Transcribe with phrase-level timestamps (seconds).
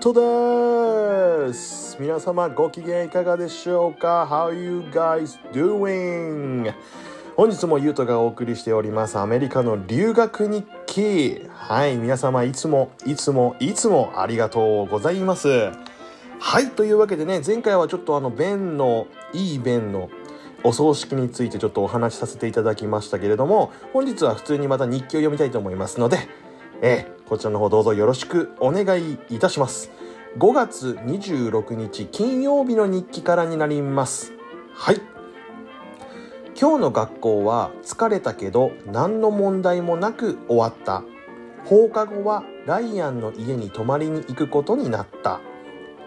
[0.00, 6.72] とです皆様ご機嫌いかがでしょうか ?How you guys doing?
[7.36, 15.70] 本日もゆうとがお送りしておりますアメリカの留学日記はい皆様いつもいつもいつもありがとうございます
[16.38, 20.08] はいというわけでね前回はちょっとあの弁のいい弁の
[20.64, 26.26] お葬式についてちょっとお話しさせていただきましたけれども本日は普通にまた日記を読みたいと思いますので
[26.82, 29.92] えー、こちらの方どうぞよろしくお願いいたします。
[30.36, 34.32] 5月26日金曜日の日記からになります。
[34.74, 35.00] はい。
[36.60, 41.04] 今日の学校は疲れたけど何の問題もなく終わった。
[41.64, 45.40] 放課後はライアンの家に泊まりに行くことになった。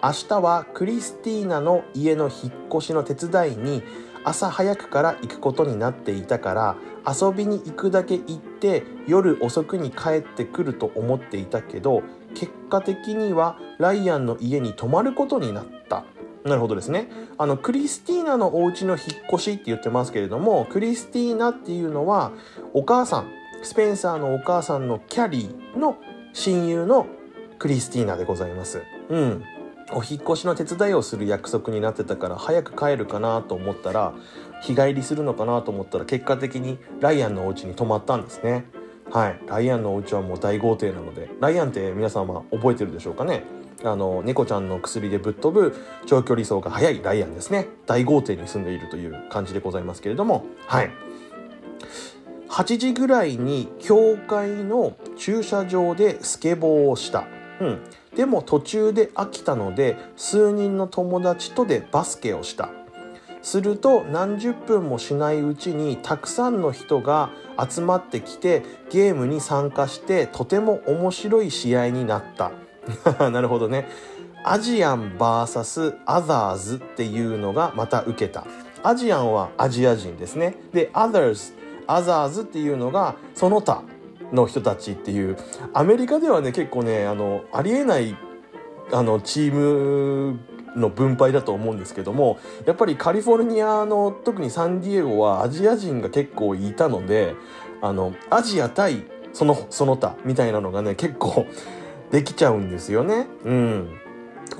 [0.03, 3.81] 明日はクリスティーナの家の引っ越しの手伝いに
[4.25, 6.75] 朝早くから行くことになっていたから
[7.07, 12.03] 遊びに行くだけ行って夜遅くに帰ってくると思っていたけど
[12.35, 16.03] 結果的にはライアンの家に泊まることになった。
[16.43, 17.09] なるほどですね。
[17.37, 22.33] あのクリスティーナのお家の引っ越しって言ってますけれどもクリスティーナっていうのは
[22.73, 23.31] お母さん
[23.61, 25.95] スペンサーのお母さんのキャリーの
[26.33, 27.07] 親友の
[27.57, 28.81] クリスティーナでございます。
[29.09, 29.43] うん。
[29.91, 34.13] お引越しの手伝いをする約束になってたから早く帰るかなと思ったら
[34.61, 38.65] 日帰りするのかなと思ったら結果的にライアンのお家に泊まったんですね。
[39.11, 39.39] はい。
[39.47, 43.43] ライアンのお家はもう大豪邸なのでライアンって皆様覚えてるでしょうかね。
[43.83, 45.75] あの猫ちゃんの薬でぶっ飛ぶ
[46.05, 47.67] 長距離走が速いライアンですね。
[47.85, 50.45] 大豪邸に住んでいるという感じでございますけれども。
[50.65, 50.91] はい。
[52.47, 57.25] 8時ぐらいに教会の駐車場でスケボーをした。
[57.59, 57.81] うん。
[58.15, 62.69] でも途中で飽きたので数人の友達とでバスケをした。
[63.41, 67.29] すると何十分もしないうちにたくさんの人が
[67.69, 72.51] 集まってきてゲームに参加してとても面白い試合になった。
[73.29, 73.87] なるほどね。
[74.45, 78.45] アジアン VS アザーズっていうのがまた受けた。
[78.81, 80.55] アジアンはアジア人ですね。
[80.73, 81.53] で others
[81.85, 83.83] アザーズっていうのがその他。
[84.31, 85.37] の人たちっていう
[85.73, 88.15] アメリカではね結構ねあのありえない
[88.91, 90.39] あのチーム
[90.75, 97.35] の分配だと思うんですけどもやっぱりカリフォルニアの特にサンディエゴはアジア人が結構いたので
[97.81, 101.45] あのアジア対そのその他みたいなのがね結構
[102.11, 103.27] できちゃうんですよね。
[103.43, 103.99] うん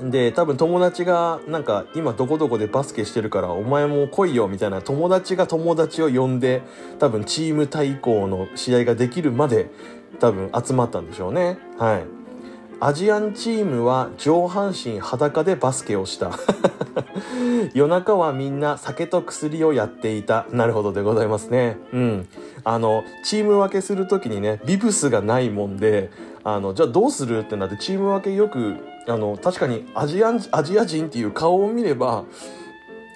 [0.00, 6.62] で多分友達がなんか今どこどこでバスケしてるからお前も来いよみたいな友達が友達を呼んで
[6.98, 9.70] 多分チーム対抗の試合ができるまで
[10.20, 11.58] 多分集まったんでしょうね。
[11.78, 12.04] はい。
[12.80, 16.32] アジアンチームは上半身裸でバスケをした。
[17.72, 20.46] 夜中はみんな酒と薬をやっていた。
[20.50, 21.78] なるほどでございますね。
[21.92, 22.28] うん。
[22.64, 26.10] あのチーム分けする時にねビブスがないもんで
[26.44, 28.76] あのじゃあどうするってなってチーム分けよく
[29.08, 32.24] あの確かにアジアアジア人っていう顔を見れば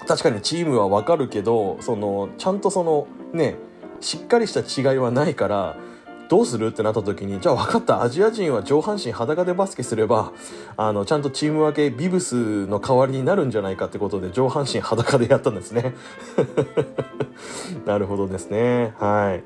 [0.07, 3.57] 確かにチームはわかるけどそのちゃんとそのね
[4.01, 5.77] しっかりした違いはないから
[6.29, 10.33] どうするってなった時にじゃあ分かったアジア人は上半身裸でバスケすれば
[10.77, 15.95] あのちゃんとチーム分けビブスの代わりになるんじゃないかってことで上半身裸でやったんですね。
[17.87, 18.95] なるほどですね。
[18.99, 19.43] はい。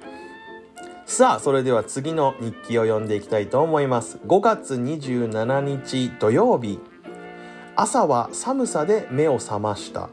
[1.13, 4.19] さあそれでは次の日記を読んでいきたいと思います。
[4.27, 6.81] 5月27日土曜日。
[7.77, 10.09] 朝は寒さで目を覚ました。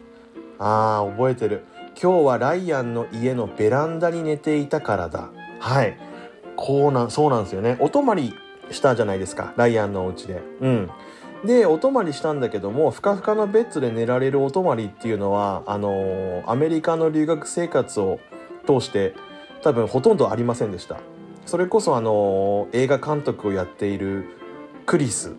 [0.57, 1.63] あー覚えてる。
[1.91, 5.29] 今日はライアンの家のベランダに寝ていたからだ。
[5.61, 5.97] はい。
[6.57, 7.77] こうなんそうなんですよね。
[7.79, 8.33] お泊まり
[8.69, 9.53] したじゃないですか。
[9.55, 10.41] ライアンのお家で。
[10.59, 10.89] うん。
[11.45, 18.19] でお泊まりしたんだけどもふかふかのベッドで寝られるお泊まりっていうのはあのー、アメリカの留学生活を
[18.67, 19.13] 通して
[19.61, 20.99] 多分ほとんどありませんでした。
[21.45, 24.25] それこそあの、映画監督をやっている
[24.85, 25.35] クリス。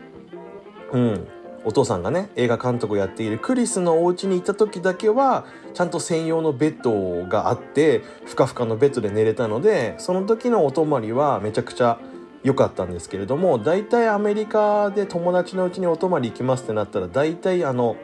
[0.92, 1.28] うん。
[1.64, 5.44] お父さんがね映画監督をやっているクリスのお家に行った時だけは
[5.75, 11.98] ちゃんと専用のベッドがあってふかふかのベッドで寝れたのでその時のお泊まりはめちゃくちゃ
[12.42, 17.97] 良かったんですけれども大体アメリカで友達のうちにお泊まり行きますってなったら大体あの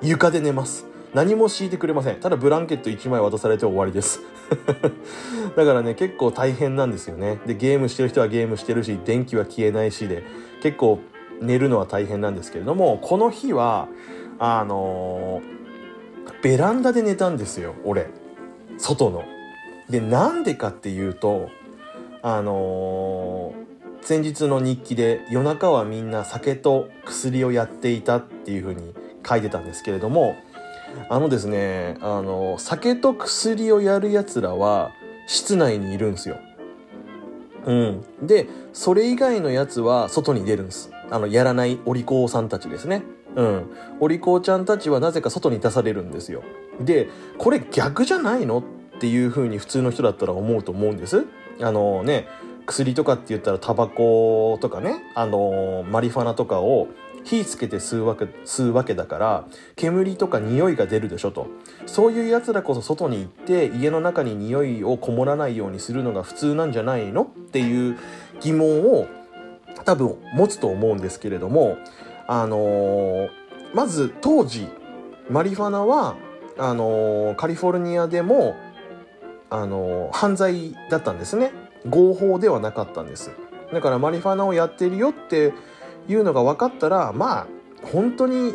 [0.00, 0.91] 床で寝ます。
[1.14, 2.20] 何も敷いてくれません。
[2.20, 4.20] ただブランケット1枚渡されて終わりです。
[5.56, 7.38] だからね結構大変なんですよね。
[7.46, 10.24] でゲームしてる人はゲームしてるし電気は消えないしで
[10.62, 11.00] 結構
[11.42, 13.88] 寝るのは大変なんですけれどもこの日は
[14.38, 18.08] あのー、ベランダで寝たんですよ俺。
[18.78, 19.24] 外の。
[19.90, 21.50] でなんでかっていうと
[22.22, 28.94] あのー、先日の日記で夜中はみんな酒と薬をやっていたっていうふうに
[29.28, 30.36] 書いてたんですけれども
[31.08, 34.92] あのですねあの酒と薬をやるやつらは
[35.26, 36.36] 室内にいるんですよ。
[37.64, 43.02] うん、でそれ以外のやつは外に出るんですあの、やらないお利口さんたちですね。
[43.36, 43.66] うん。
[44.00, 46.42] お利口ちゃんたちはなぜか外に出されるんですよ。
[46.80, 51.26] で、これ逆じゃないのっていう風に普通の人だったら思うと思うんです。
[51.60, 52.28] あのね、
[52.64, 56.88] 薬とかって言ったらタバコとかね、あのマリファナとかを
[57.24, 59.44] 火つけて吸うわけ吸うわけだから
[59.76, 61.46] 煙とか匂いが出るでしょと。
[61.86, 67.22] そういうやつらこそ外に行って家の中に匂いをこもらないようにするのが普通なんじゃないの？
[67.22, 67.98] っていう
[68.40, 69.06] 疑問を
[69.84, 71.76] 多分持つと思うんですけれども
[72.26, 73.28] あのー、
[73.74, 74.68] まず当時
[75.30, 76.16] マリファナは
[76.58, 78.54] あのー、カリフォルニアでも
[79.50, 81.52] あのー、犯罪だったんですね。
[81.88, 83.30] 合法ではなかったんです。
[83.72, 85.52] だからマリファナをやってるよって
[86.08, 87.46] いうのが分かったらまあ
[87.92, 88.54] 本当に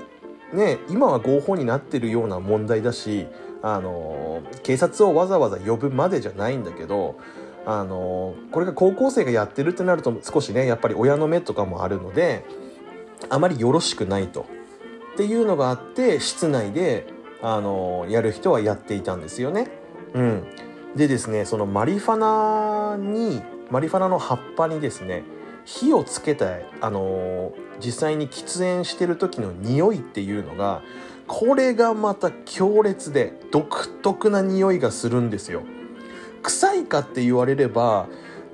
[0.53, 3.27] ね今は合法になってるような問題だし
[3.61, 7.19] あの警察をわざわざ呼ぶまでじゃないんだけど
[7.65, 12.45] あのこれが高校生がやってるってなると少しねやっぱり親の目とかもあるので
[13.29, 14.45] あまりよろしくないと
[15.13, 17.07] っていうのがあって室内で
[17.41, 19.69] あのやる人はやっていたんですよね。
[20.13, 20.43] うん、
[20.95, 25.23] でですねそのマリファナにマリファナの葉っぱにですね
[25.67, 26.45] 火をつけた
[26.79, 27.51] あの
[27.83, 30.81] 実際に喫煙してる時の匂いっていうのが
[31.27, 35.63] これがまた強烈で独特な匂いがするんですよ。
[36.41, 38.07] 臭いかって言われれば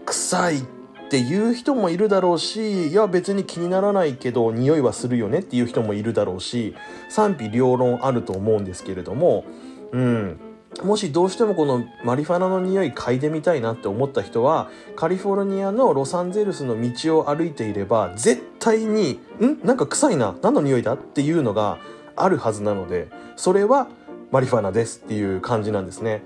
[0.07, 0.63] 臭いっ
[1.09, 6.73] ていう人もいるだろうしいや別に気にならないけど匂いはするよねっていう人もいるだろうし
[7.09, 9.45] 賛否両論あると思うんですけれども
[9.91, 10.39] うん
[10.81, 19.59] もしどうしてもこのマリファナの匂い嗅いでみたいなって思った人はカリフォルニアのロサンゼルスの道を歩いていれば絶対に「ん？
[19.63, 20.35] なんか臭いな。
[20.41, 21.77] 何の匂いだ?」っていうのが
[22.15, 23.87] あるはずなのでそれは
[24.31, 26.23] マリファナですっていう感じなんですね。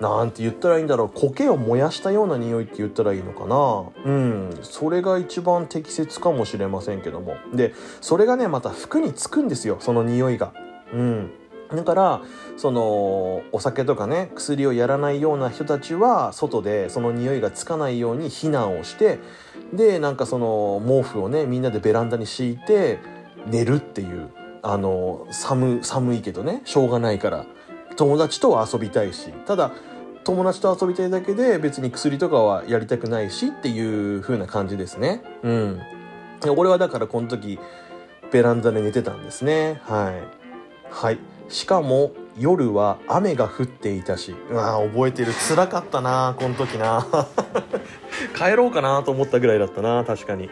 [0.00, 1.10] なんて言ったらいいんだろう。
[1.14, 4.10] 苔を燃やしたような匂いって言ったらいいのかな。
[4.10, 4.58] うん。
[4.62, 7.34] それが一番適切かもしれませんけども。
[7.52, 9.76] でそれがねまた服につくんですよ。
[9.78, 10.54] その匂いが。
[10.94, 11.30] うん。
[11.74, 12.22] だから
[12.56, 19.18] そのお酒とかね薬をやらないような人たちは外でその匂いがつかないように避難をして
[19.72, 22.98] でなんかその毛布をねみんなでベランダに敷いて
[23.46, 24.30] 寝るっていう
[24.62, 27.46] あの寒寒いけどねしょうがないから。
[27.96, 29.72] 友達とは遊びたいしただ
[30.24, 35.22] 友達と遊びたいだけで別に薬とかはやりたくないしっていう風な感じですね。
[35.42, 35.80] うん。
[36.56, 37.58] 俺はだからこの時
[38.30, 39.80] ベランダで寝てたんですね。
[39.84, 40.22] はい。
[40.90, 41.18] はい。
[41.50, 44.34] しかも夜は雨が降っていたし。
[44.50, 45.32] うわ覚えてる。
[45.32, 47.06] 辛かったなこの時な。
[48.38, 50.48] 帰ろうかなと思ったぐらいだったな確かに。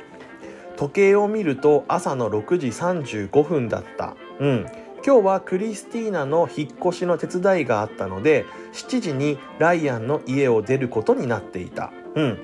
[0.76, 4.16] 時計を見ると朝の6時35分だった。
[4.40, 4.66] うん。
[5.06, 11.92] 今日はクリスティーナの引っ越しの手伝いがあったので7時にライアンの家を出ることになっていた。
[12.16, 12.38] うん。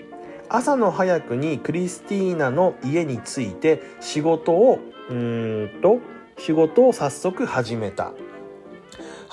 [0.49, 4.79] 朝の早くにクリスティーナの家に着いて仕事を
[5.11, 5.99] うーんと
[6.39, 8.13] 仕事を早速始めた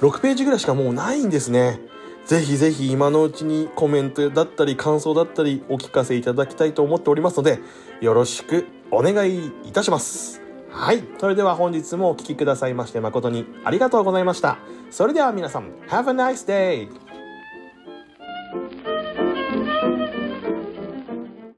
[0.01, 1.79] 6ページぐらいしかもうないんですね。
[2.25, 7.60] ぜひぜひ今のうちにコメントだったり感想だったりお聞かせいただきたいと思っておりますので、
[8.01, 10.41] よろしくお願いいたします。
[10.72, 11.03] はい。
[11.20, 14.58] それでは本日もお聴きくださいまして誠にありがとうございました。
[14.89, 17.04] それでは皆さん、Have a nice day!